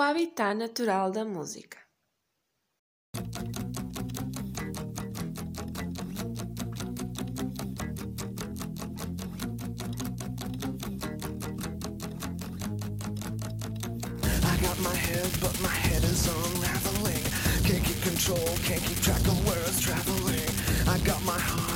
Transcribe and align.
o 0.00 0.02
habitat 0.02 0.56
natural 0.56 1.12
da 1.12 1.24
música. 1.24 1.78
my 14.82 14.94
head, 14.94 15.30
but 15.42 15.60
my 15.60 15.68
head 15.68 16.02
is 16.04 16.26
unraveling. 16.26 17.24
Can't 17.64 17.84
keep 17.84 18.00
control, 18.00 18.56
can't 18.64 18.82
keep 18.82 18.98
track 19.02 19.20
of 19.20 19.46
where 19.46 19.60
it's 19.68 19.78
traveling. 19.78 20.48
I 20.88 20.96
got 21.04 21.22
my 21.24 21.38
heart. 21.38 21.69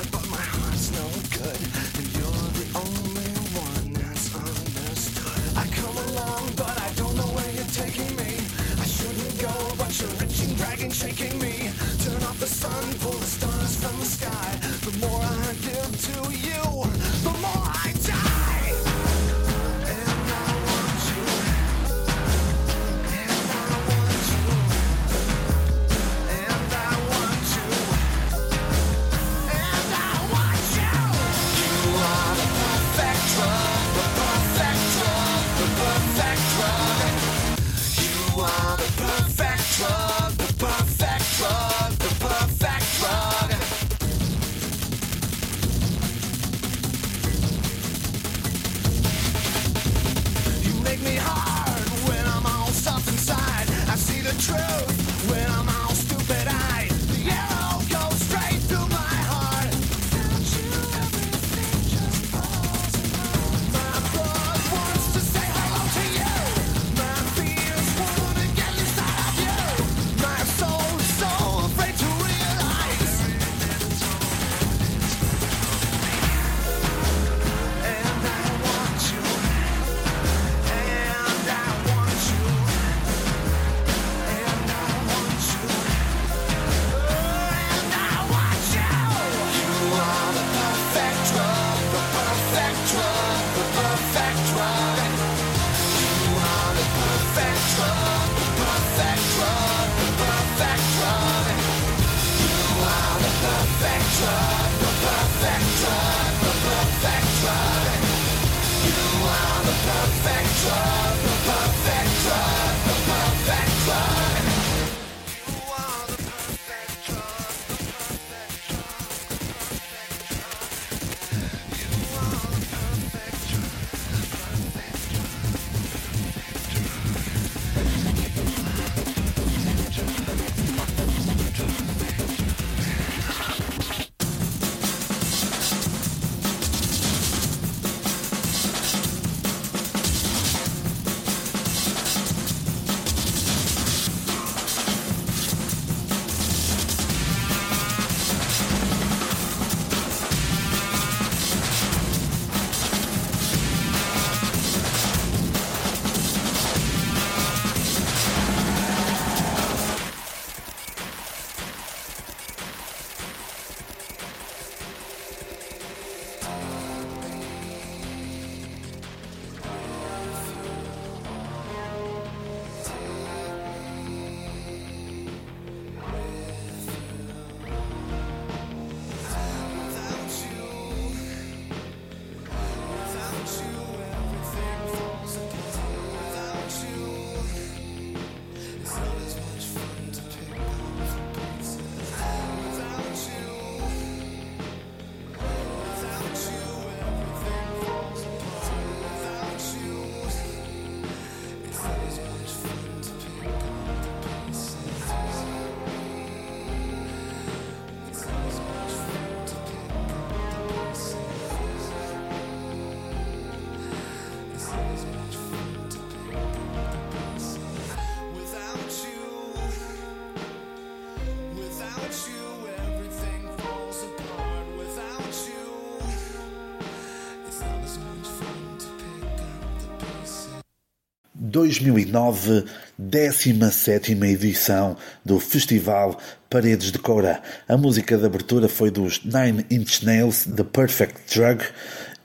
2009, 231.55 232.65
17ª 233.01 234.25
edição 234.25 234.97
do 235.23 235.39
Festival 235.39 236.19
Paredes 236.49 236.91
de 236.91 236.99
Cora. 236.99 237.41
A 237.65 237.77
música 237.77 238.17
de 238.17 238.25
abertura 238.25 238.67
foi 238.67 238.91
dos 238.91 239.23
Nine 239.23 239.65
Inch 239.71 240.03
Nails, 240.03 240.45
The 240.53 240.65
Perfect 240.65 241.33
Drug, 241.33 241.63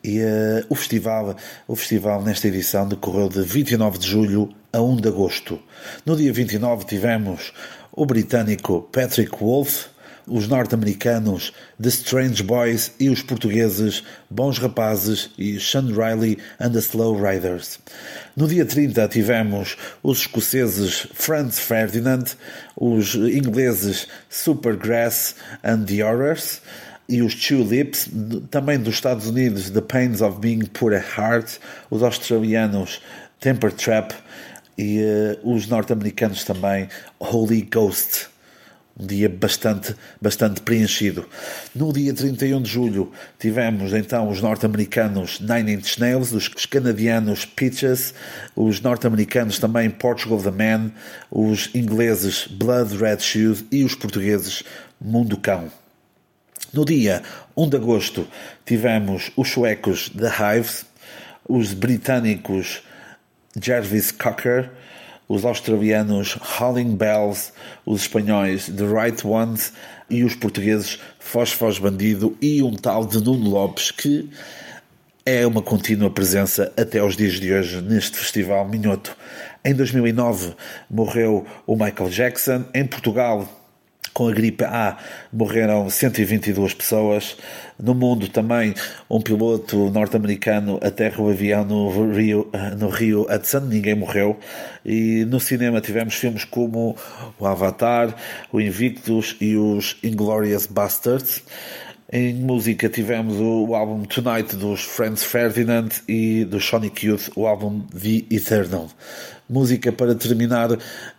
e 0.03 0.19
uh, 0.19 0.67
o, 0.69 0.75
festival, 0.75 1.37
o 1.69 1.77
festival 1.77 2.25
nesta 2.25 2.49
edição 2.49 2.88
decorreu 2.88 3.29
de 3.29 3.43
29 3.43 3.99
de 3.99 4.09
julho 4.09 4.49
a 4.73 4.82
1 4.82 4.97
de 4.97 5.06
agosto. 5.06 5.61
No 6.05 6.17
dia 6.17 6.33
29 6.33 6.85
tivemos 6.85 7.53
o 7.93 8.05
britânico 8.05 8.88
Patrick 8.91 9.31
Wolfe, 9.41 9.91
os 10.31 10.47
norte-americanos 10.47 11.53
The 11.82 11.88
Strange 11.88 12.43
Boys 12.43 12.93
e 13.00 13.11
os 13.11 13.21
portugueses 13.21 14.05
Bons 14.31 14.59
Rapazes 14.59 15.31
e 15.37 15.59
Sean 15.59 15.88
Riley 15.88 16.38
and 16.61 16.71
the 16.71 16.79
Slow 16.79 17.21
Riders. 17.21 17.79
No 18.37 18.47
dia 18.47 18.65
30 18.65 19.09
tivemos 19.09 19.77
os 20.03 20.21
escoceses 20.21 21.09
Franz 21.12 21.59
Ferdinand, 21.59 22.25
os 22.77 23.17
ingleses 23.17 24.06
Supergrass 24.29 25.35
and 25.65 25.85
the 25.85 26.05
Horrors 26.05 26.62
e 27.09 27.23
os 27.23 27.35
Tulips, 27.35 28.09
também 28.50 28.79
dos 28.79 28.94
Estados 28.94 29.26
Unidos 29.26 29.69
The 29.71 29.81
Pains 29.81 30.23
of 30.23 30.38
Being 30.38 30.67
Poor 30.67 30.94
at 30.94 31.05
Heart, 31.19 31.59
os 31.91 32.05
australianos 32.05 33.03
Temper 33.41 33.73
Trap 33.73 34.15
e 34.79 35.00
uh, 35.03 35.53
os 35.53 35.67
norte-americanos 35.67 36.44
também 36.44 36.88
Holy 37.19 37.62
Ghost 37.62 38.30
um 39.00 39.06
dia 39.06 39.29
bastante, 39.29 39.94
bastante 40.20 40.61
preenchido. 40.61 41.26
No 41.75 41.93
dia 41.93 42.12
31 42.12 42.61
de 42.61 42.70
julho 42.70 43.11
tivemos 43.38 43.94
então 43.94 44.29
os 44.29 44.43
norte-americanos 44.43 45.41
Nine 45.41 45.75
Inch 45.75 45.99
Nails, 45.99 46.32
os 46.32 46.49
canadianos 46.67 47.47
Peaches, 47.47 48.12
os 48.55 48.81
norte-americanos 48.81 49.58
também 49.58 49.88
Portugal 49.88 50.38
The 50.38 50.50
Man, 50.50 50.91
os 51.31 51.70
ingleses 51.75 52.47
Blood 52.47 52.97
Red 52.97 53.20
Shoes 53.20 53.64
e 53.73 53.82
os 53.82 53.94
portugueses 53.94 54.62
Mundo 55.00 55.38
Cão. 55.38 55.70
No 56.73 56.85
dia 56.85 57.23
1 57.56 57.69
de 57.70 57.76
agosto 57.76 58.29
tivemos 58.67 59.32
os 59.35 59.49
suecos 59.49 60.11
The 60.11 60.29
Hives, 60.29 60.85
os 61.49 61.73
britânicos 61.73 62.82
Jarvis 63.61 64.12
Cocker, 64.12 64.70
os 65.31 65.44
australianos 65.44 66.37
Howling 66.59 66.97
Bells, 66.97 67.53
os 67.87 68.00
espanhóis 68.00 68.67
The 68.67 68.85
Right 68.85 69.25
Ones 69.25 69.73
e 70.11 70.25
os 70.25 70.35
portugueses 70.35 70.99
Foz 71.21 71.79
Bandido 71.79 72.37
e 72.43 72.61
um 72.65 72.75
tal 72.75 73.06
de 73.06 73.23
Nuno 73.23 73.49
Lopes 73.49 73.93
que 73.93 74.29
é 75.25 75.47
uma 75.47 75.62
contínua 75.62 76.11
presença 76.11 76.73
até 76.77 76.99
aos 76.99 77.17
dias 77.17 77.35
de 77.35 77.53
hoje 77.53 77.81
neste 77.81 78.19
festival 78.19 78.67
minhoto. 78.67 79.17
Em 79.65 79.73
2009 79.73 80.53
morreu 80.91 81.47
o 81.65 81.76
Michael 81.76 82.11
Jackson. 82.11 82.65
Em 82.75 82.85
Portugal 82.85 83.49
com 84.12 84.29
a 84.29 84.33
gripe 84.33 84.65
A 84.65 84.97
morreram 85.33 85.89
122 85.89 86.75
pessoas. 86.75 87.37
No 87.79 87.95
mundo 87.95 88.29
também 88.29 88.75
um 89.09 89.21
piloto 89.21 89.91
norte-americano 89.91 90.79
aterra 90.83 91.23
o 91.23 91.31
avião 91.31 91.65
no 91.65 92.12
Rio, 92.12 92.51
no 92.79 92.89
Rio 92.89 93.27
Hudson, 93.33 93.61
ninguém 93.61 93.95
morreu. 93.95 94.39
E 94.85 95.25
no 95.27 95.41
cinema 95.41 95.81
tivemos 95.81 96.15
filmes 96.15 96.45
como 96.45 96.97
o 97.39 97.47
Avatar, 97.47 98.15
o 98.53 98.61
Invictus 98.61 99.37
e 99.41 99.57
os 99.57 99.97
Inglorious 100.03 100.67
Bastards. 100.67 101.43
Em 102.12 102.35
música 102.35 102.89
tivemos 102.89 103.37
o, 103.39 103.73
álbum 103.73 104.03
Tonight 104.03 104.57
dos 104.57 104.83
Franz 104.83 105.23
Ferdinand 105.23 105.91
e 106.09 106.45
do 106.45 106.59
Sonic 106.59 107.07
Youth 107.07 107.29
o 107.37 107.47
álbum 107.47 107.83
The 107.83 108.35
Eternal. 108.35 108.91
Música 109.49 109.93
para 109.93 110.17
terminar 110.17 110.71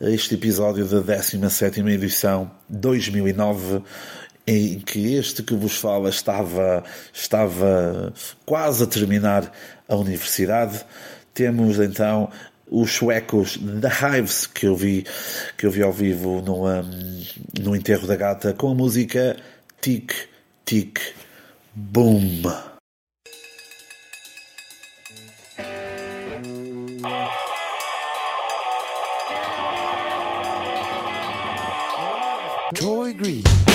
este 0.01 0.35
episódio 0.35 0.85
da 0.85 0.99
17 0.99 1.79
edição 1.79 2.51
2009 2.67 3.81
em 4.45 4.79
que 4.79 5.15
este 5.15 5.41
que 5.43 5.55
vos 5.55 5.77
fala 5.77 6.09
estava, 6.09 6.83
estava 7.13 8.13
quase 8.45 8.83
a 8.83 8.87
terminar 8.87 9.49
a 9.87 9.95
universidade. 9.95 10.83
Temos 11.33 11.79
então 11.79 12.29
os 12.69 12.91
suecos 12.91 13.57
The 13.57 14.17
Hives 14.17 14.45
que 14.45 14.67
eu 14.67 14.75
vi, 14.75 15.05
que 15.57 15.65
eu 15.65 15.71
vi 15.71 15.83
ao 15.83 15.93
vivo 15.93 16.41
no, 16.41 16.67
um, 16.67 17.23
no 17.61 17.77
enterro 17.77 18.05
da 18.05 18.17
gata 18.17 18.53
com 18.53 18.71
a 18.71 18.75
música 18.75 19.37
Tic 19.79 20.30
Tic 20.71 21.13
Boom. 21.75 22.47
Troy 32.73 33.11
Green. 33.11 33.70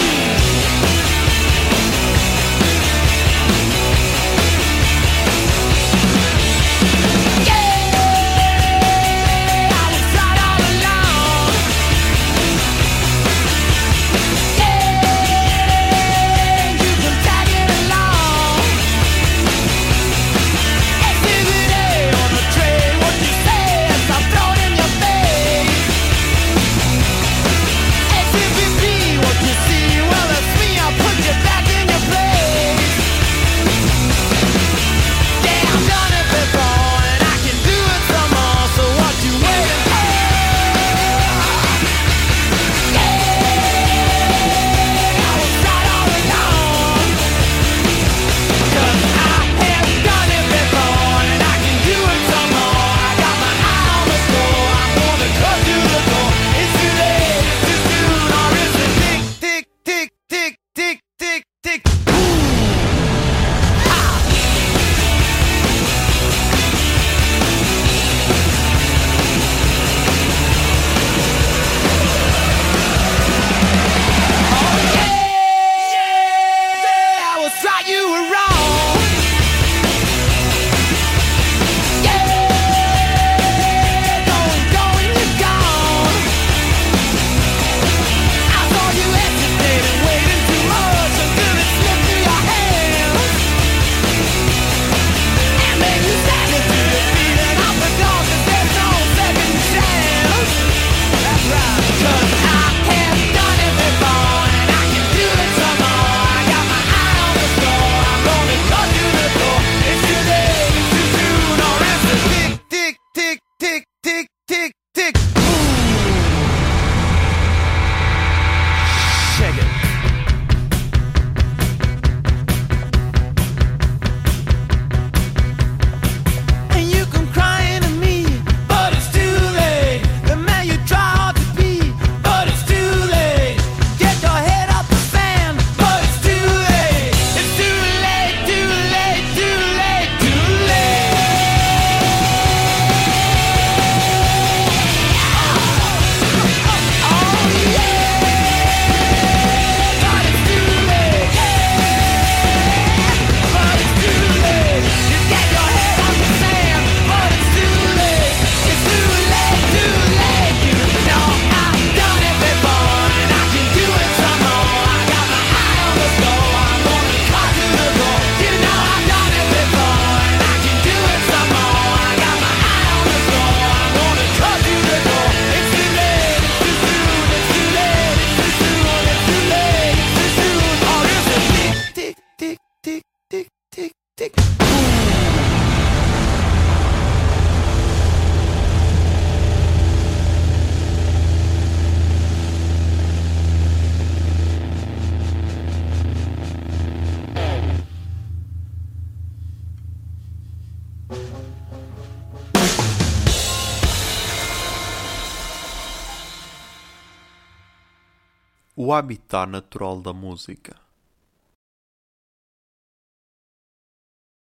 O 208.79 208.93
habitat 208.93 209.49
natural 209.49 210.03
da 210.03 210.13
música 210.13 210.77